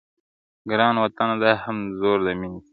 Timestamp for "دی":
2.65-2.67